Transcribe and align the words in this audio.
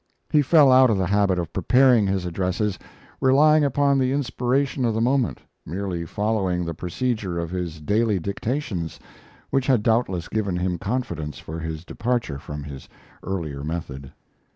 He 0.31 0.41
fell 0.41 0.71
out 0.71 0.89
of 0.89 0.97
the 0.97 1.05
habit 1.05 1.37
of 1.37 1.53
preparing 1.53 2.07
his 2.07 2.25
addresses, 2.25 2.79
relying 3.21 3.63
upon 3.63 3.99
the 3.99 4.11
inspiration 4.13 4.83
of 4.83 4.95
the 4.95 4.99
moment, 4.99 5.41
merely 5.63 6.05
following 6.07 6.65
the 6.65 6.73
procedure 6.73 7.37
of 7.37 7.51
his 7.51 7.79
daily 7.79 8.17
dictations, 8.17 8.99
which 9.51 9.67
had 9.67 9.83
doubtless 9.83 10.27
given 10.27 10.57
him 10.57 10.79
confidence 10.79 11.37
for 11.37 11.59
this 11.59 11.85
departure 11.85 12.39
from 12.39 12.63
his 12.63 12.89
earlier 13.21 13.63
method. 13.63 14.11